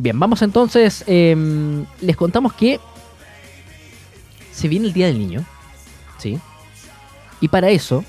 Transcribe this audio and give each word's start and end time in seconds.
Bien, 0.00 0.18
vamos 0.18 0.40
entonces. 0.40 1.04
em, 1.06 1.84
les 2.00 2.16
contamos 2.16 2.54
que 2.54 2.80
se 4.50 4.66
viene 4.66 4.86
el 4.86 4.94
Día 4.94 5.06
del 5.08 5.18
Niño. 5.18 5.44
¿Sí? 6.16 6.38
Y 7.40 7.48
para 7.48 7.68
eso, 7.70 8.02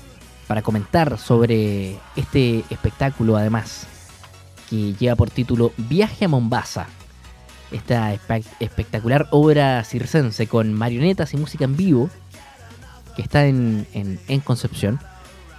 para 0.46 0.62
comentar 0.62 1.18
sobre 1.18 1.96
este 2.16 2.64
espectáculo, 2.70 3.36
además, 3.36 3.86
que 4.70 4.94
lleva 4.94 5.16
por 5.16 5.28
título 5.30 5.72
Viaje 5.76 6.24
a 6.24 6.28
Mombasa. 6.28 6.86
Esta 7.70 8.14
espe- 8.14 8.44
espectacular 8.60 9.28
obra 9.30 9.82
circense 9.84 10.46
con 10.46 10.72
marionetas 10.74 11.32
y 11.34 11.36
música 11.38 11.64
en 11.64 11.76
vivo 11.76 12.08
que 13.16 13.22
está 13.22 13.44
en, 13.46 13.86
en- 13.92 14.18
en 14.28 14.40
Concepción. 14.40 14.98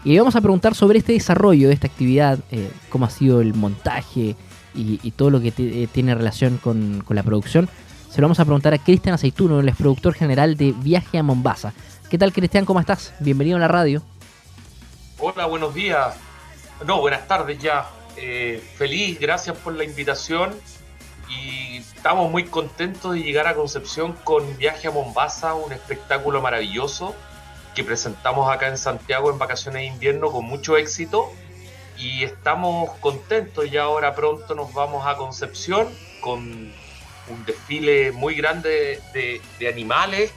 Y 0.04 0.18
vamos 0.18 0.36
a 0.36 0.42
preguntar 0.42 0.74
sobre 0.74 0.98
este 1.00 1.14
desarrollo 1.14 1.68
de 1.68 1.76
esta 1.76 1.88
actividad, 1.88 2.40
eh, 2.52 2.72
cómo 2.90 3.06
ha 3.06 3.10
sido 3.12 3.40
el 3.42 3.54
montaje 3.54 4.36
y, 4.76 5.12
todo 5.12 5.30
lo 5.30 5.40
que 5.40 5.54
eh, 5.58 5.88
tiene 5.92 6.16
relación 6.16 6.58
con, 6.58 7.04
con 7.06 7.16
la 7.16 7.24
producción. 7.24 7.70
Se 8.10 8.22
lo 8.22 8.26
vamos 8.26 8.40
a 8.40 8.46
preguntar 8.46 8.74
a 8.74 8.78
Cristian 8.78 9.16
Aceituno, 9.16 9.60
el 9.60 9.74
productor 9.74 10.14
general 10.14 10.56
de 10.56 10.72
Viaje 10.72 11.18
a 11.18 11.24
Mombasa. 11.24 11.74
¿Qué 12.10 12.18
tal, 12.18 12.32
Cristian? 12.32 12.66
¿Cómo 12.66 12.80
estás? 12.80 13.14
Bienvenido 13.20 13.58
a 13.58 13.60
la 13.60 13.68
radio. 13.68 14.04
Hola, 15.18 15.46
buenos 15.46 15.74
días. 15.74 16.16
No, 16.86 17.02
buenas 17.02 17.28
tardes 17.28 17.60
ya. 17.60 17.90
Eh, 18.18 18.64
feliz, 18.78 19.20
gracias 19.20 19.58
por 19.58 19.74
la 19.74 19.84
invitación. 19.84 20.54
Y 21.30 21.78
estamos 21.78 22.30
muy 22.30 22.44
contentos 22.46 23.14
de 23.14 23.24
llegar 23.24 23.48
a 23.48 23.56
Concepción 23.56 24.14
con 24.24 24.58
Viaje 24.58 24.88
a 24.88 24.92
Mombasa, 24.92 25.56
un 25.56 25.72
espectáculo 25.72 26.42
maravilloso 26.42 27.16
que 27.74 27.84
presentamos 27.84 28.52
acá 28.52 28.68
en 28.68 28.78
Santiago 28.78 29.32
en 29.32 29.40
vacaciones 29.40 29.82
de 29.82 29.88
invierno 29.88 30.32
con 30.32 30.46
mucho 30.46 30.78
éxito. 30.78 31.32
Y 31.98 32.24
estamos 32.24 32.92
contentos, 33.00 33.70
ya 33.70 33.84
ahora 33.84 34.16
pronto 34.16 34.56
nos 34.56 34.74
vamos 34.74 35.06
a 35.06 35.16
Concepción 35.16 35.88
con 36.22 36.72
un 37.30 37.46
desfile 37.46 38.12
muy 38.12 38.36
grande 38.36 39.00
de, 39.14 39.68
animales 39.68 40.32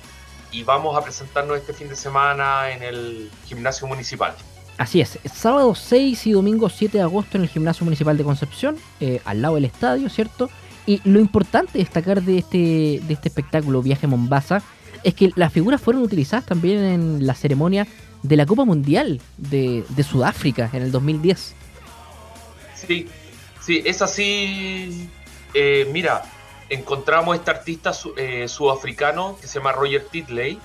y 0.53 0.62
vamos 0.62 0.97
a 0.97 1.03
presentarnos 1.03 1.58
este 1.58 1.72
fin 1.72 1.89
de 1.89 1.97
semana 1.97 2.70
en 2.70 2.83
el 2.83 3.31
gimnasio 3.47 3.86
municipal. 3.86 4.34
Así 4.78 5.00
es, 5.00 5.19
sábado 5.33 5.75
6 5.75 6.27
y 6.27 6.33
domingo 6.33 6.69
7 6.69 6.98
de 6.98 7.03
agosto 7.03 7.39
en 7.39 7.44
el 7.44 7.48
Gimnasio 7.48 7.84
Municipal 7.84 8.16
de 8.16 8.25
Concepción, 8.25 8.77
eh, 9.00 9.22
al 9.25 9.41
lado 9.41 9.55
del 9.55 9.64
estadio, 9.64 10.11
¿cierto? 10.11 10.50
Y 10.84 11.00
lo 11.09 11.19
importante 11.19 11.78
destacar 11.78 12.22
de 12.22 12.38
este, 12.38 12.59
de 13.03 13.14
este 13.14 13.28
espectáculo 13.28 13.83
Viaje 13.83 14.06
Mombasa 14.06 14.62
es 15.03 15.14
que 15.14 15.31
las 15.34 15.53
figuras 15.53 15.81
fueron 15.81 16.03
utilizadas 16.03 16.44
también 16.44 16.84
en 16.84 17.27
la 17.27 17.34
ceremonia 17.34 17.86
de 18.22 18.36
la 18.36 18.47
Copa 18.47 18.64
Mundial 18.64 19.20
de, 19.36 19.84
Sudáfrica 20.03 20.70
en 20.72 20.83
el 20.83 20.92
2010. 20.92 21.55
Sí, 22.75 23.09
sí, 23.61 23.83
es 23.84 24.03
así. 24.03 25.09
Eh, 25.55 25.89
mira, 25.92 26.22
encontramos 26.69 27.37
este 27.37 27.50
artista 27.50 27.92
eh, 28.17 28.48
sudafricano 28.48 29.37
que 29.41 29.47
se 29.47 29.59
llama 29.59 29.72
Roger 29.72 30.06
Titley, 30.11 30.59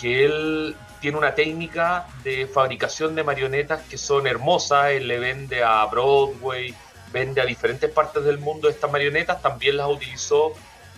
que 0.00 0.24
él 0.24 0.76
tiene 1.00 1.18
una 1.18 1.34
técnica 1.34 2.06
de 2.24 2.46
fabricación 2.46 3.14
de 3.14 3.24
marionetas 3.24 3.82
que 3.88 3.98
son 3.98 4.26
hermosas. 4.26 4.90
Él 4.90 5.08
le 5.08 5.18
vende 5.18 5.62
a 5.62 5.84
Broadway, 5.86 6.74
vende 7.12 7.40
a 7.40 7.44
diferentes 7.44 7.90
partes 7.90 8.24
del 8.24 8.38
mundo 8.38 8.68
estas 8.68 8.90
marionetas. 8.90 9.40
También 9.40 9.76
las 9.76 9.88
utilizó 9.88 10.52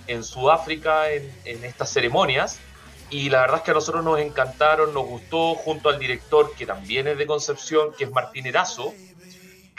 en 0.07 0.25
Sudáfrica 0.25 1.11
en 1.11 1.65
estas 1.65 1.93
ceremonias. 1.93 2.61
Y 3.11 3.29
la 3.29 3.41
verdad 3.41 3.57
es 3.59 3.63
que 3.63 3.71
a 3.73 3.75
nosotros 3.75 4.05
nos 4.05 4.21
encantaron, 4.21 4.95
nos 4.95 5.07
gustó, 5.07 5.55
junto 5.55 5.89
al 5.89 5.99
director, 5.99 6.53
que 6.57 6.65
también 6.65 7.09
es 7.09 7.19
de 7.19 7.27
Concepción, 7.27 7.93
que 7.97 8.05
es 8.05 8.11
Martín 8.11 8.47
Erazo 8.47 8.93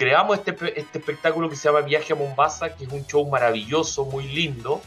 creamos 0.02 0.40
este, 0.40 0.80
este 0.80 0.98
espectáculo 0.98 1.48
que 1.48 1.56
se 1.56 1.70
llama 1.70 1.82
Viaje 1.82 2.14
a 2.14 2.16
Mombasa, 2.16 2.76
que 2.76 2.86
es 2.86 2.92
un 2.92 3.06
show 3.06 3.24
maravilloso, 3.30 4.04
muy 4.04 4.28
lindo, 4.28 4.82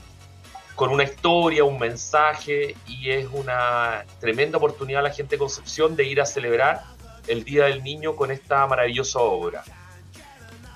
con 0.74 0.90
una 0.90 1.04
historia, 1.04 1.62
un 1.62 1.78
mensaje, 1.78 2.74
y 2.88 3.10
es 3.10 3.28
una 3.32 4.04
tremenda 4.18 4.58
oportunidad 4.58 4.98
a 4.98 5.02
la 5.04 5.14
gente 5.14 5.36
de 5.36 5.38
Concepción 5.38 5.94
de 5.94 6.04
ir 6.04 6.20
a 6.20 6.26
celebrar 6.26 6.82
el 7.28 7.44
Día 7.44 7.66
del 7.66 7.84
Niño 7.84 8.16
con 8.16 8.32
esta 8.32 8.66
maravillosa 8.66 9.20
obra. 9.20 9.62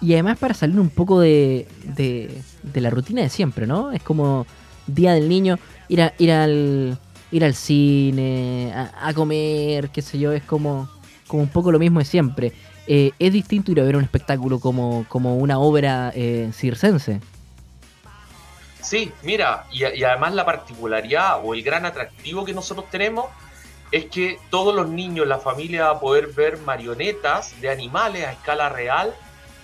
Y 0.01 0.13
además 0.13 0.39
para 0.39 0.55
salir 0.55 0.79
un 0.79 0.91
poco 0.91 1.19
de, 1.19 1.67
de, 1.83 2.41
de 2.63 2.81
la 2.81 2.91
rutina 2.91 3.23
de 3.23 3.31
siempre, 3.31 3.67
¿no? 3.67 3.91
Es 3.91 4.05
como 4.05 4.47
Día 4.87 5.15
del 5.15 5.29
Niño, 5.29 5.59
ir, 5.89 6.03
a, 6.03 6.15
ir, 6.17 6.31
al, 6.31 6.97
ir 7.31 7.45
al 7.45 7.55
cine, 7.55 8.73
a, 8.75 9.09
a 9.09 9.15
comer, 9.15 9.91
qué 9.91 10.03
sé 10.03 10.19
yo, 10.19 10.33
es 10.33 10.43
como, 10.43 10.89
como 11.27 11.43
un 11.43 11.49
poco 11.49 11.71
lo 11.71 11.79
mismo 11.79 11.99
de 12.01 12.05
siempre. 12.05 12.53
Eh, 12.91 13.13
es 13.19 13.33
distinto 13.35 13.71
ir 13.71 13.81
a 13.81 13.85
ver 13.85 13.97
un 13.97 14.03
espectáculo 14.03 14.59
como, 14.61 15.05
como 15.09 15.37
una 15.37 15.59
obra 15.59 16.11
eh, 16.15 16.51
circense. 16.55 17.21
Sí, 18.81 19.13
mira, 19.23 19.67
y, 19.71 19.85
además 19.85 20.33
la 20.33 20.47
particularidad 20.47 21.41
o 21.45 21.53
el 21.53 21.63
gran 21.63 21.85
atractivo 21.85 22.47
que 22.47 22.55
nosotros 22.55 22.87
tenemos 22.91 23.27
es 23.93 24.07
que 24.07 24.39
todos 24.49 24.75
los 24.75 24.89
niños, 24.89 25.27
la 25.27 25.39
familia 25.39 25.85
va 25.85 25.91
a 25.91 26.01
poder 26.01 26.29
ver 26.29 26.57
marionetas 26.59 27.61
de 27.61 27.69
animales 27.69 28.27
a 28.27 28.33
escala 28.33 28.71
real, 28.71 29.15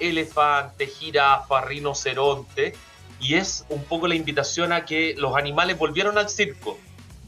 elefante, 0.01 0.87
jirafa, 0.87 1.63
rinoceronte, 1.63 2.75
y 3.21 3.37
es 3.37 3.65
un 3.71 3.83
poco 3.85 4.07
la 4.07 4.17
invitación 4.17 4.71
a 4.75 4.85
que 4.85 5.15
los 5.17 5.35
animales 5.35 5.79
volvieron 5.79 6.19
al 6.19 6.29
circo. 6.29 6.79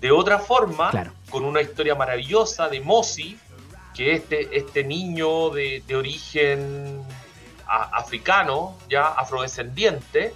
De 0.00 0.10
otra 0.10 0.38
forma, 0.38 0.90
Claro. 0.90 1.12
con 1.30 1.44
una 1.44 1.60
historia 1.62 1.94
maravillosa 1.94 2.68
de 2.68 2.80
Mosi, 2.80 3.38
que 3.94 4.12
este, 4.14 4.56
este 4.56 4.84
niño 4.84 5.50
de, 5.50 5.82
de 5.86 5.96
origen 5.96 7.02
a- 7.66 7.96
africano, 7.98 8.76
ya 8.90 9.06
afrodescendiente, 9.08 10.34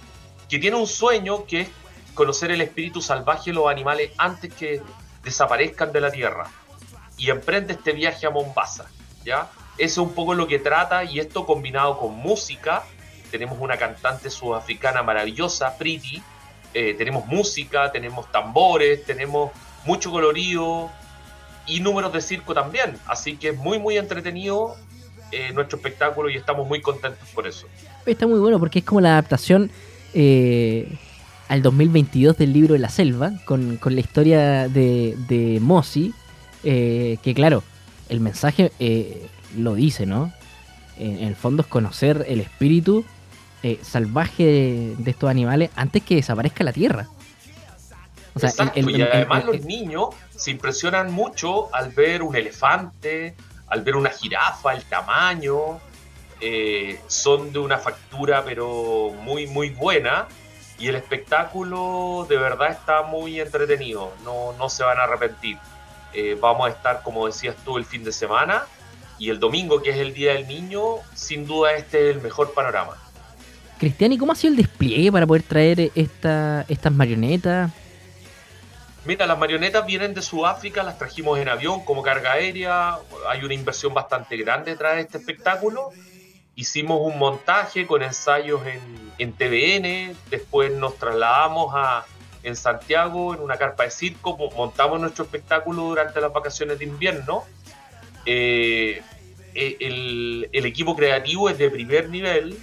que 0.49 0.59
tiene 0.59 0.75
un 0.77 0.87
sueño 0.87 1.45
que 1.45 1.61
es 1.61 1.69
conocer 2.15 2.51
el 2.51 2.61
espíritu 2.61 3.01
salvaje 3.01 3.51
de 3.51 3.53
los 3.55 3.67
animales 3.69 4.11
antes 4.17 4.53
que 4.53 4.81
desaparezcan 5.23 5.91
de 5.93 6.01
la 6.01 6.11
tierra. 6.11 6.47
Y 7.17 7.29
emprende 7.29 7.73
este 7.73 7.91
viaje 7.91 8.25
a 8.25 8.31
Mombasa, 8.31 8.85
¿ya? 9.23 9.47
Eso 9.77 10.01
es 10.01 10.07
un 10.09 10.13
poco 10.15 10.33
lo 10.33 10.47
que 10.47 10.57
trata 10.59 11.03
y 11.03 11.19
esto 11.19 11.45
combinado 11.45 11.97
con 11.99 12.13
música. 12.15 12.83
Tenemos 13.29 13.59
una 13.59 13.77
cantante 13.77 14.29
sudafricana 14.29 15.03
maravillosa, 15.03 15.77
Pretty. 15.77 16.21
Eh, 16.73 16.93
tenemos 16.97 17.25
música, 17.27 17.91
tenemos 17.91 18.31
tambores, 18.31 19.05
tenemos 19.05 19.51
mucho 19.85 20.11
colorido 20.11 20.89
y 21.67 21.79
números 21.79 22.13
de 22.13 22.21
circo 22.21 22.53
también. 22.53 22.97
Así 23.05 23.37
que 23.37 23.49
es 23.49 23.57
muy, 23.57 23.79
muy 23.79 23.97
entretenido 23.97 24.75
eh, 25.31 25.51
nuestro 25.53 25.77
espectáculo 25.77 26.29
y 26.29 26.35
estamos 26.35 26.67
muy 26.67 26.81
contentos 26.81 27.27
por 27.29 27.47
eso. 27.47 27.67
Está 28.05 28.27
muy 28.27 28.39
bueno 28.39 28.59
porque 28.59 28.79
es 28.79 28.85
como 28.85 28.99
la 28.99 29.13
adaptación 29.13 29.71
eh, 30.13 30.97
al 31.47 31.61
2022 31.61 32.37
del 32.37 32.51
libro 32.51 32.73
de 32.73 32.79
la 32.79 32.89
selva, 32.89 33.31
con, 33.45 33.77
con 33.77 33.95
la 33.95 34.01
historia 34.01 34.67
de, 34.67 35.15
de 35.29 35.59
Mosi, 35.61 36.13
eh, 36.63 37.17
que 37.23 37.33
claro, 37.33 37.63
el 38.09 38.19
mensaje 38.19 38.71
lo 39.57 39.75
dice, 39.75 40.05
¿no? 40.05 40.33
En 40.97 41.23
el 41.23 41.35
fondo 41.35 41.61
es 41.61 41.67
conocer 41.67 42.25
el 42.27 42.41
espíritu 42.41 43.05
eh, 43.63 43.79
salvaje 43.83 44.43
de, 44.43 44.95
de 44.97 45.11
estos 45.11 45.29
animales 45.29 45.69
antes 45.75 46.03
que 46.03 46.15
desaparezca 46.15 46.63
la 46.63 46.73
tierra. 46.73 47.07
O 48.33 48.39
sea, 48.39 48.49
Exacto, 48.49 48.79
el- 48.79 48.89
el- 48.89 48.97
y 48.99 49.01
además 49.01 49.41
el- 49.43 49.47
los 49.57 49.65
niños 49.65 50.09
se 50.35 50.51
impresionan 50.51 51.11
mucho 51.11 51.73
al 51.75 51.89
ver 51.91 52.23
un 52.23 52.35
elefante, 52.35 53.35
al 53.67 53.81
ver 53.83 53.95
una 53.95 54.09
jirafa, 54.09 54.73
el 54.73 54.83
tamaño, 54.85 55.79
eh, 56.39 56.99
son 57.07 57.51
de 57.53 57.59
una 57.59 57.77
factura 57.77 58.43
pero 58.43 59.11
muy 59.21 59.45
muy 59.47 59.69
buena 59.69 60.27
y 60.79 60.87
el 60.87 60.95
espectáculo 60.95 62.25
de 62.27 62.37
verdad 62.37 62.71
está 62.71 63.03
muy 63.03 63.39
entretenido, 63.39 64.11
no, 64.23 64.53
no 64.57 64.69
se 64.69 64.83
van 64.83 64.97
a 64.97 65.03
arrepentir. 65.03 65.57
Eh, 66.13 66.37
vamos 66.41 66.67
a 66.67 66.71
estar, 66.71 67.03
como 67.03 67.27
decías 67.27 67.55
tú, 67.63 67.77
el 67.77 67.85
fin 67.85 68.03
de 68.03 68.11
semana 68.11 68.63
y 69.19 69.29
el 69.29 69.39
domingo, 69.39 69.81
que 69.83 69.91
es 69.91 69.97
el 69.97 70.13
Día 70.13 70.33
del 70.33 70.47
Niño, 70.47 70.95
sin 71.13 71.45
duda 71.45 71.73
este 71.75 72.09
es 72.09 72.15
el 72.15 72.21
mejor 72.23 72.53
panorama. 72.53 72.97
Cristian, 73.81 74.13
¿y 74.13 74.17
cómo 74.19 74.31
ha 74.31 74.35
sido 74.35 74.51
el 74.51 74.57
despliegue 74.57 75.11
para 75.11 75.25
poder 75.25 75.41
traer 75.41 75.91
esta, 75.95 76.63
estas 76.69 76.93
marionetas? 76.93 77.71
Mira, 79.05 79.25
las 79.25 79.39
marionetas 79.39 79.83
vienen 79.87 80.13
de 80.13 80.21
Sudáfrica, 80.21 80.83
las 80.83 80.99
trajimos 80.99 81.39
en 81.39 81.49
avión 81.49 81.83
como 81.83 82.03
carga 82.03 82.33
aérea. 82.33 82.97
Hay 83.27 83.43
una 83.43 83.55
inversión 83.55 83.91
bastante 83.95 84.37
grande 84.37 84.69
detrás 84.69 84.97
de 84.97 85.01
este 85.01 85.17
espectáculo. 85.17 85.89
Hicimos 86.55 86.99
un 87.01 87.17
montaje 87.17 87.87
con 87.87 88.03
ensayos 88.03 88.61
en, 88.67 88.79
en 89.17 89.33
TVN, 89.33 90.15
después 90.29 90.71
nos 90.73 90.97
trasladamos 90.97 91.73
a, 91.75 92.05
en 92.43 92.55
Santiago 92.55 93.33
en 93.33 93.39
una 93.41 93.57
carpa 93.57 93.85
de 93.85 93.89
circo, 93.89 94.37
mo- 94.37 94.51
montamos 94.51 94.99
nuestro 95.01 95.23
espectáculo 95.23 95.81
durante 95.81 96.21
las 96.21 96.31
vacaciones 96.31 96.77
de 96.77 96.85
invierno. 96.85 97.45
Eh, 98.27 99.01
eh, 99.55 100.47
el 100.51 100.65
equipo 100.67 100.95
creativo 100.95 101.49
es 101.49 101.57
de 101.57 101.71
primer 101.71 102.09
nivel, 102.09 102.55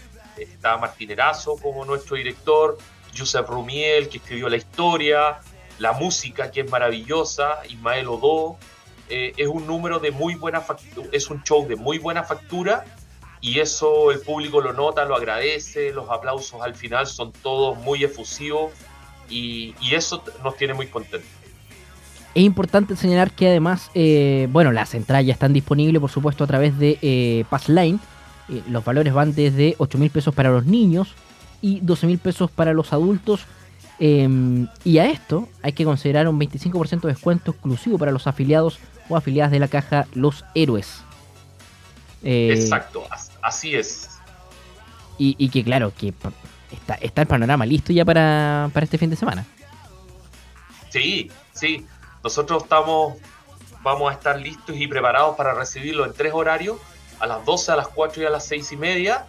está 0.43 0.77
Martín 0.77 1.11
Erazo 1.11 1.57
como 1.57 1.85
nuestro 1.85 2.17
director, 2.17 2.79
Josep 3.17 3.49
Rumiel 3.49 4.09
que 4.09 4.19
escribió 4.19 4.49
la 4.49 4.57
historia, 4.57 5.41
la 5.79 5.93
música 5.93 6.51
que 6.51 6.61
es 6.63 6.71
maravillosa, 6.71 7.61
Ismael 7.69 8.09
Odó, 8.09 8.59
eh, 9.09 9.33
es 9.37 9.49
un 9.49 9.67
número 9.67 9.99
de 10.01 10.11
muy 10.11 10.35
buena 10.35 10.61
factura, 10.61 11.09
es 11.13 11.31
un 11.31 11.43
show 11.43 11.67
de 11.67 11.77
muy 11.77 11.99
buena 11.99 12.25
factura 12.25 12.85
y 13.41 13.61
eso 13.61 14.11
el 14.11 14.21
público 14.21 14.61
lo 14.61 14.73
nota, 14.73 15.05
lo 15.05 15.17
agradece, 15.17 15.93
los 15.93 16.11
aplausos 16.11 16.61
al 16.61 16.75
final 16.75 17.07
son 17.07 17.33
todos 17.33 17.79
muy 17.79 18.05
efusivos 18.05 18.73
y, 19.31 19.75
eso 19.93 20.23
nos 20.43 20.57
tiene 20.57 20.75
muy 20.75 20.87
contentos. 20.87 21.29
Es 22.35 22.43
importante 22.43 22.97
señalar 22.97 23.31
que 23.31 23.49
además, 23.49 23.91
eh, 23.95 24.47
bueno, 24.51 24.73
las 24.73 24.95
entradas 24.95 25.25
ya 25.27 25.33
están 25.33 25.53
disponibles, 25.53 26.01
por 26.01 26.11
supuesto, 26.11 26.45
a 26.45 26.47
través 26.47 26.79
de 26.79 26.99
eh, 27.03 27.45
Passline. 27.51 28.01
Eh, 28.49 28.63
los 28.69 28.85
valores 28.85 29.13
van 29.13 29.35
desde 29.35 29.75
8 29.79 29.99
mil 29.99 30.11
pesos 30.11 30.35
para 30.35 30.51
los 30.51 30.67
niños 30.67 31.15
y 31.61 31.81
12 31.81 32.07
mil 32.07 32.19
pesos 32.19 32.51
para 32.51 32.73
los 32.73 32.93
adultos. 32.93 33.47
Em, 33.99 34.69
y 34.85 34.99
a 34.99 35.07
esto 35.07 35.49
hay 35.63 35.73
que 35.73 35.85
considerar 35.85 36.29
un 36.29 36.39
25% 36.39 37.09
de 37.09 37.15
descuento 37.15 37.51
exclusivo 37.51 37.99
para 37.99 38.13
los 38.13 38.27
afiliados 38.27 38.79
o 39.09 39.17
afiliadas 39.17 39.51
de 39.51 39.59
la 39.59 39.69
caja 39.69 40.07
Los 40.15 40.45
Héroes. 40.55 41.03
Exacto, 42.23 43.05
así 43.43 43.75
es. 43.75 44.11
Y, 45.21 45.49
que 45.49 45.65
claro, 45.65 45.93
que 45.99 46.15
está, 46.71 46.95
está 46.95 47.23
el 47.23 47.27
panorama 47.27 47.67
listo 47.67 47.93
ya 47.93 48.05
para, 48.05 48.71
para 48.73 48.85
este 48.85 48.99
fin 48.99 49.11
de 49.11 49.17
semana. 49.17 49.45
Sí, 50.91 51.31
sí. 51.53 51.85
Nosotros 52.23 52.63
estamos, 52.65 53.15
vamos 53.83 54.11
a 54.11 54.15
estar 54.15 54.39
listos 54.39 54.77
y 54.77 54.87
preparados 54.87 55.37
para 55.37 55.55
recibirlo 55.55 56.05
en 56.05 56.13
tres 56.13 56.33
horarios, 56.33 56.79
a 57.21 57.27
las 57.27 57.45
12, 57.45 57.73
a 57.73 57.77
las 57.77 57.89
4 57.89 58.23
y 58.23 58.27
a 58.27 58.31
las 58.31 58.47
6 58.47 58.73
y 58.73 58.77
media. 58.77 59.27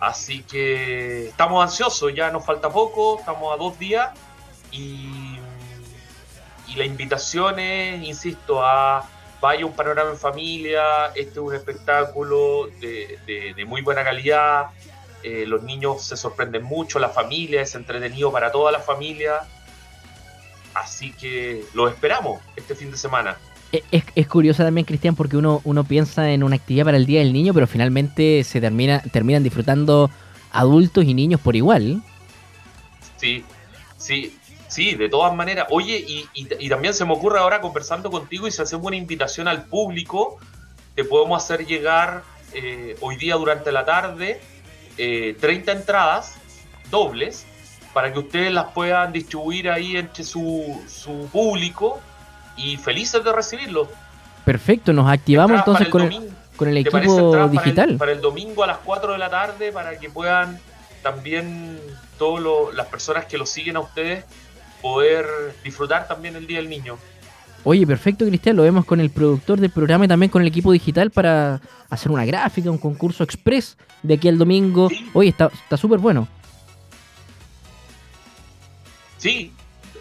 Así 0.00 0.42
que 0.42 1.28
estamos 1.28 1.62
ansiosos, 1.62 2.12
ya 2.14 2.30
nos 2.30 2.44
falta 2.44 2.70
poco, 2.70 3.18
estamos 3.20 3.54
a 3.54 3.56
dos 3.56 3.78
días 3.78 4.10
y, 4.72 5.38
y 6.66 6.74
la 6.74 6.84
invitación 6.84 7.60
es, 7.60 8.02
insisto, 8.02 8.64
a 8.64 9.08
vaya 9.40 9.64
un 9.64 9.72
panorama 9.72 10.10
en 10.10 10.18
familia, 10.18 11.06
este 11.14 11.32
es 11.32 11.38
un 11.38 11.54
espectáculo 11.54 12.68
de, 12.80 13.18
de, 13.56 13.64
muy 13.64 13.80
buena 13.82 14.04
calidad, 14.04 14.70
eh, 15.22 15.44
los 15.46 15.62
niños 15.62 16.04
se 16.04 16.16
sorprenden 16.16 16.62
mucho, 16.64 16.98
la 16.98 17.08
familia 17.08 17.62
es 17.62 17.74
entretenido 17.74 18.30
para 18.32 18.50
toda 18.50 18.72
la 18.72 18.80
familia 18.80 19.42
Así 20.74 21.12
que 21.12 21.64
lo 21.74 21.88
esperamos 21.88 22.40
este 22.56 22.74
fin 22.74 22.90
de 22.90 22.96
semana. 22.96 23.36
Es, 23.72 24.04
es 24.14 24.28
curioso 24.28 24.62
también, 24.62 24.84
Cristian, 24.84 25.16
porque 25.16 25.38
uno, 25.38 25.62
uno 25.64 25.84
piensa 25.84 26.30
en 26.30 26.42
una 26.42 26.56
actividad 26.56 26.84
para 26.84 26.98
el 26.98 27.06
Día 27.06 27.20
del 27.20 27.32
Niño, 27.32 27.54
pero 27.54 27.66
finalmente 27.66 28.44
se 28.44 28.60
termina, 28.60 29.00
terminan 29.00 29.42
disfrutando 29.42 30.10
adultos 30.52 31.04
y 31.04 31.14
niños 31.14 31.40
por 31.40 31.56
igual. 31.56 32.02
Sí, 33.16 33.44
sí, 33.96 34.36
sí, 34.68 34.94
de 34.94 35.08
todas 35.08 35.34
maneras. 35.34 35.66
Oye, 35.70 36.04
y, 36.06 36.68
también 36.68 36.92
se 36.92 37.04
me 37.04 37.12
ocurre 37.12 37.38
ahora 37.38 37.60
conversando 37.60 38.10
contigo 38.10 38.46
y 38.46 38.50
si 38.50 38.60
hacemos 38.60 38.86
una 38.86 38.96
invitación 38.96 39.48
al 39.48 39.64
público, 39.64 40.38
te 40.94 41.04
podemos 41.04 41.42
hacer 41.42 41.66
llegar 41.66 42.22
eh, 42.52 42.96
hoy 43.00 43.16
día 43.16 43.36
durante 43.36 43.72
la 43.72 43.86
tarde 43.86 44.40
30 44.96 44.98
eh, 44.98 45.74
entradas 45.74 46.34
dobles 46.90 47.46
para 47.94 48.12
que 48.12 48.18
ustedes 48.18 48.52
las 48.52 48.72
puedan 48.72 49.12
distribuir 49.12 49.70
ahí 49.70 49.96
entre 49.96 50.24
su, 50.24 50.78
su 50.86 51.28
público 51.32 52.00
y 52.56 52.76
felices 52.76 53.22
de 53.24 53.32
recibirlo. 53.32 53.88
Perfecto, 54.44 54.92
nos 54.92 55.10
activamos 55.10 55.58
entonces 55.58 55.88
con, 55.88 56.02
el, 56.02 56.30
con 56.56 56.68
el 56.68 56.76
equipo 56.78 56.98
digital. 57.48 57.96
Para 57.96 58.12
el, 58.12 58.20
domingo 58.20 58.64
a 58.64 58.66
las 58.66 58.78
4 58.78 59.12
de 59.12 59.18
la 59.18 59.30
tarde 59.30 59.72
para 59.72 59.98
que 59.98 60.10
puedan 60.10 60.58
también 61.02 61.78
todas 62.18 62.74
las 62.74 62.86
personas 62.86 63.26
que 63.26 63.38
lo 63.38 63.46
siguen 63.46 63.76
a 63.76 63.80
ustedes 63.80 64.24
poder 64.80 65.26
disfrutar 65.62 66.08
también 66.08 66.36
el 66.36 66.46
Día 66.46 66.58
del 66.58 66.68
Niño. 66.68 66.98
Oye, 67.64 67.86
perfecto, 67.86 68.26
Cristian. 68.26 68.56
Lo 68.56 68.64
vemos 68.64 68.84
con 68.84 68.98
el 68.98 69.10
productor 69.10 69.60
del 69.60 69.70
programa 69.70 70.04
y 70.04 70.08
también 70.08 70.30
con 70.30 70.42
el 70.42 70.48
equipo 70.48 70.72
digital 70.72 71.12
para 71.12 71.60
hacer 71.88 72.10
una 72.10 72.24
gráfica, 72.24 72.70
un 72.70 72.78
concurso 72.78 73.22
express 73.22 73.76
de 74.02 74.14
aquí 74.14 74.28
al 74.28 74.38
domingo. 74.38 74.88
Oye, 75.12 75.28
está 75.30 75.76
súper 75.76 76.00
bueno. 76.00 76.26
Sí, 79.18 79.52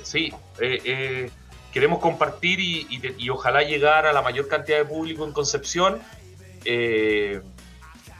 sí. 0.01 0.33
Eh, 0.59 0.81
eh, 0.83 1.31
queremos 1.71 2.00
compartir 2.00 2.59
y, 2.59 3.29
ojalá 3.29 3.63
llegar 3.63 4.06
a 4.06 4.13
la 4.13 4.21
mayor 4.21 4.47
cantidad 4.47 4.77
de 4.77 4.85
público 4.85 5.25
en 5.25 5.31
Concepción. 5.31 6.00
Eh, 6.65 7.41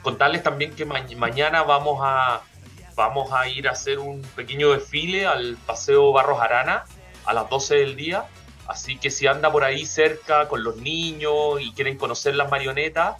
contarles 0.02 0.44
también 0.44 0.74
que 0.74 0.86
mañana 0.86 1.64
vamos 1.64 2.00
a, 2.02 2.42
vamos 2.96 3.32
a 3.32 3.48
ir 3.48 3.68
a 3.68 3.72
hacer 3.72 4.00
un 4.00 4.22
pequeño 4.36 4.72
desfile 4.72 5.28
al 5.28 5.58
Paseo 5.66 6.12
Barros 6.12 6.42
Arana 6.42 6.86
a 7.26 7.34
las 7.34 7.50
12 7.50 7.76
del 7.76 7.96
día. 7.96 8.26
Así 8.68 8.98
que 8.98 9.10
si 9.12 9.28
anda 9.28 9.52
por 9.52 9.64
ahí 9.64 9.86
cerca 9.86 10.48
con 10.48 10.64
los 10.64 10.78
niños 10.78 11.60
y 11.60 11.74
quieren 11.74 11.98
conocer 11.98 12.36
las 12.36 12.50
marionetas, 12.50 13.18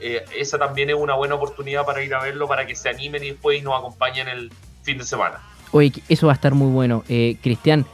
esa 0.00 0.58
también 0.58 0.90
es 0.90 0.96
una 0.96 1.14
buena 1.14 1.34
oportunidad 1.34 1.84
para 1.84 2.02
ir 2.02 2.14
a 2.14 2.22
verlo, 2.22 2.46
para 2.48 2.66
que 2.66 2.74
se 2.74 2.88
animen 2.88 3.22
y 3.24 3.30
después 3.30 3.62
nos 3.62 3.78
acompañen 3.78 4.28
el 4.28 4.52
fin 4.82 4.98
de 4.98 5.04
semana. 5.04 5.40
Oye, 5.72 5.92
eso 6.08 6.28
va 6.28 6.34
a 6.34 6.36
estar 6.36 6.54
muy 6.54 6.70
bueno. 6.70 7.02
Eh, 7.08 7.36
Cristian, 7.42 7.84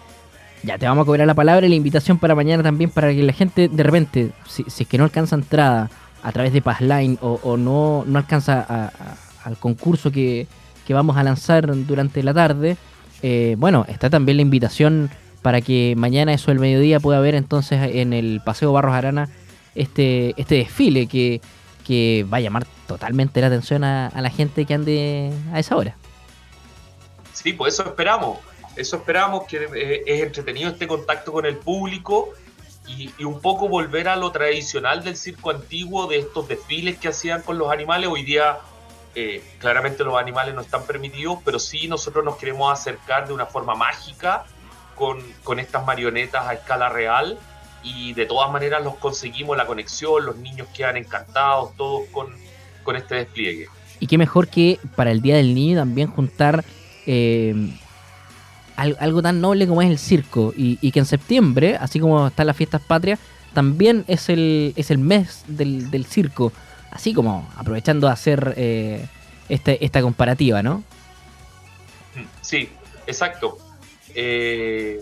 ya 0.62 0.78
te 0.78 0.86
vamos 0.86 1.02
a 1.02 1.06
cobrar 1.06 1.26
la 1.26 1.34
palabra 1.34 1.66
y 1.66 1.68
la 1.68 1.74
invitación 1.74 2.18
para 2.18 2.34
mañana 2.34 2.62
también 2.62 2.90
para 2.90 3.12
que 3.12 3.22
la 3.22 3.32
gente 3.32 3.68
de 3.68 3.82
repente, 3.82 4.30
si, 4.46 4.64
es 4.66 4.86
que 4.86 4.98
no 4.98 5.04
alcanza 5.04 5.36
entrada 5.36 5.90
a 6.22 6.32
través 6.32 6.52
de 6.52 6.60
Passline 6.60 7.18
o, 7.22 7.40
o 7.42 7.56
no, 7.56 8.04
no 8.06 8.18
alcanza 8.18 8.92
al 9.44 9.56
concurso 9.56 10.10
que, 10.10 10.46
vamos 10.90 11.16
a 11.16 11.22
lanzar 11.22 11.68
durante 11.86 12.20
la 12.24 12.34
tarde, 12.34 12.76
eh, 13.22 13.54
bueno, 13.58 13.86
está 13.88 14.10
también 14.10 14.38
la 14.38 14.42
invitación 14.42 15.08
para 15.40 15.60
que 15.60 15.94
mañana, 15.96 16.34
eso 16.34 16.50
del 16.50 16.58
mediodía, 16.58 16.98
pueda 16.98 17.18
haber 17.18 17.36
entonces 17.36 17.94
en 17.94 18.12
el 18.12 18.40
Paseo 18.44 18.72
Barros 18.72 18.92
Arana 18.92 19.28
este, 19.76 20.34
este 20.36 20.56
desfile 20.56 21.06
que, 21.06 21.40
que 21.86 22.26
va 22.30 22.38
a 22.38 22.40
llamar 22.40 22.66
totalmente 22.88 23.40
la 23.40 23.46
atención 23.46 23.84
a 23.84 24.10
la 24.20 24.30
gente 24.30 24.64
que 24.64 24.74
ande 24.74 25.32
a 25.52 25.60
esa 25.60 25.76
hora. 25.76 25.94
Sí, 27.42 27.52
pues 27.52 27.74
eso 27.74 27.84
esperamos. 27.84 28.38
Eso 28.76 28.96
esperamos, 28.96 29.46
que 29.46 29.68
eh, 29.74 30.02
es 30.06 30.22
entretenido 30.22 30.70
este 30.70 30.86
contacto 30.86 31.32
con 31.32 31.46
el 31.46 31.56
público 31.56 32.30
y, 32.86 33.24
un 33.24 33.40
poco 33.40 33.68
volver 33.68 34.08
a 34.08 34.16
lo 34.16 34.30
tradicional 34.32 35.04
del 35.04 35.16
circo 35.16 35.50
antiguo, 35.50 36.06
de 36.06 36.18
estos 36.18 36.48
desfiles 36.48 36.98
que 36.98 37.08
hacían 37.08 37.42
con 37.42 37.58
los 37.58 37.70
animales. 37.70 38.08
Hoy 38.10 38.22
día, 38.22 38.58
eh, 39.14 39.42
claramente 39.58 40.04
los 40.04 40.18
animales 40.18 40.54
no 40.54 40.60
están 40.60 40.84
permitidos, 40.84 41.38
pero 41.44 41.58
sí 41.58 41.88
nosotros 41.88 42.24
nos 42.24 42.36
queremos 42.36 42.72
acercar 42.72 43.26
de 43.26 43.34
una 43.34 43.46
forma 43.46 43.74
mágica 43.74 44.44
con, 44.94 45.18
con 45.44 45.58
estas 45.58 45.84
marionetas 45.84 46.46
a 46.46 46.54
escala 46.54 46.88
real 46.88 47.38
y 47.82 48.12
de 48.12 48.26
todas 48.26 48.50
maneras 48.50 48.82
los 48.84 48.96
conseguimos 48.96 49.56
la 49.56 49.66
conexión, 49.66 50.26
los 50.26 50.36
niños 50.36 50.68
quedan 50.74 50.96
encantados, 50.96 51.74
todos 51.76 52.08
con, 52.10 52.34
con 52.82 52.96
este 52.96 53.16
despliegue. 53.16 53.68
Y 54.00 54.06
qué 54.06 54.18
mejor 54.18 54.48
que 54.48 54.78
para 54.96 55.10
el 55.10 55.20
Día 55.20 55.36
del 55.36 55.54
Niño 55.54 55.78
también 55.78 56.08
juntar 56.08 56.64
eh, 57.06 57.54
algo 58.80 59.22
tan 59.22 59.40
noble 59.40 59.66
como 59.66 59.82
es 59.82 59.90
el 59.90 59.98
circo 59.98 60.52
y, 60.56 60.90
que 60.90 60.98
en 60.98 61.06
septiembre, 61.06 61.76
así 61.76 62.00
como 62.00 62.28
están 62.28 62.46
las 62.46 62.56
fiestas 62.56 62.80
patrias, 62.80 63.18
también 63.52 64.04
es 64.06 64.28
el, 64.28 64.72
es 64.76 64.90
el 64.90 64.98
mes 64.98 65.44
del, 65.46 66.06
circo, 66.06 66.52
así 66.90 67.12
como 67.12 67.48
aprovechando 67.56 68.06
de 68.06 68.12
hacer 68.12 68.54
eh, 68.56 69.06
este, 69.48 69.84
esta 69.84 70.00
comparativa, 70.02 70.62
¿no? 70.62 70.82
Sí, 72.40 72.70
exacto. 73.06 73.58
Eh, 74.14 75.00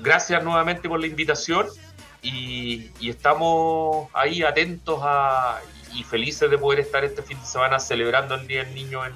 gracias 0.00 0.42
nuevamente 0.44 0.88
por 0.88 1.00
la 1.00 1.06
invitación 1.06 1.66
y, 2.22 2.90
estamos 3.00 4.08
ahí 4.12 4.42
atentos 4.42 5.00
a, 5.02 5.60
y 5.94 6.02
felices 6.02 6.50
de 6.50 6.58
poder 6.58 6.80
estar 6.80 7.04
este 7.04 7.22
fin 7.22 7.38
de 7.40 7.46
semana 7.46 7.78
celebrando 7.78 8.34
el 8.34 8.46
Día 8.46 8.64
del 8.64 8.74
Niño 8.74 9.04
en, 9.06 9.12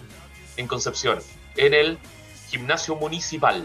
en 0.57 0.67
Concepción 0.67 1.19
en 1.57 1.75
el 1.75 1.99
gimnasio 2.51 2.97
municipal. 2.97 3.65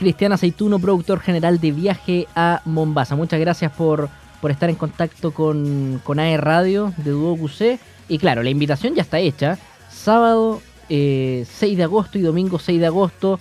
Cristian 0.00 0.32
Aceituno, 0.32 0.78
productor 0.78 1.20
general 1.20 1.60
de 1.60 1.72
Viaje 1.72 2.26
a 2.34 2.62
Mombasa. 2.64 3.16
Muchas 3.16 3.38
gracias 3.38 3.70
por, 3.70 4.08
por 4.40 4.50
estar 4.50 4.70
en 4.70 4.76
contacto 4.76 5.32
con, 5.34 6.00
con 6.02 6.18
AE 6.18 6.38
Radio 6.38 6.94
de 6.96 7.10
Duo 7.10 7.36
QC. 7.36 7.78
Y 8.08 8.16
claro, 8.16 8.42
la 8.42 8.48
invitación 8.48 8.94
ya 8.94 9.02
está 9.02 9.18
hecha. 9.18 9.58
Sábado 9.90 10.62
6 10.88 10.88
eh, 10.88 11.76
de 11.76 11.82
agosto 11.82 12.16
y 12.16 12.22
domingo 12.22 12.58
6 12.58 12.80
de 12.80 12.86
agosto 12.86 13.38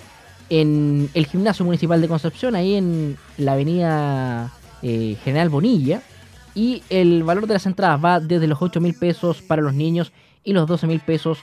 en 0.49 1.09
el 1.13 1.27
Gimnasio 1.27 1.63
Municipal 1.63 2.01
de 2.01 2.09
Concepción, 2.09 2.55
ahí 2.55 2.75
en 2.75 3.17
la 3.37 3.53
avenida 3.53 4.51
eh, 4.81 5.15
General 5.23 5.47
Bonilla. 5.47 6.01
Y 6.55 6.83
el 6.89 7.23
valor 7.23 7.47
de 7.47 7.53
las 7.53 7.67
entradas 7.67 8.03
va 8.03 8.19
desde 8.19 8.47
los 8.47 8.61
8 8.61 8.81
mil 8.81 8.95
pesos 8.95 9.41
para 9.41 9.61
los 9.61 9.73
niños 9.73 10.11
y 10.43 10.51
los 10.51 10.67
12 10.67 10.87
mil 10.87 10.99
pesos 10.99 11.37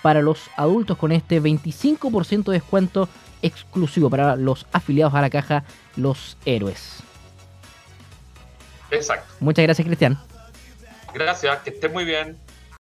para 0.00 0.22
los 0.22 0.48
adultos 0.56 0.96
con 0.96 1.10
este 1.10 1.42
25% 1.42 2.44
de 2.44 2.52
descuento 2.52 3.08
exclusivo 3.42 4.10
para 4.10 4.36
los 4.36 4.66
afiliados 4.72 5.14
a 5.14 5.20
la 5.20 5.30
caja 5.30 5.64
Los 5.96 6.36
Héroes. 6.44 7.02
Exacto. 8.90 9.32
Muchas 9.40 9.62
gracias, 9.64 9.86
Cristian. 9.86 10.18
Gracias, 11.14 11.58
que 11.60 11.70
esté 11.70 11.88
muy 11.88 12.04
bien. 12.04 12.36